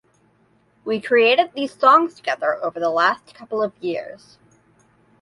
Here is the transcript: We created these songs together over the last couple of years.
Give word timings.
We 0.83 0.99
created 0.99 1.51
these 1.53 1.73
songs 1.75 2.15
together 2.15 2.55
over 2.65 2.79
the 2.79 2.89
last 2.89 3.35
couple 3.35 3.61
of 3.61 3.77
years. 3.77 4.39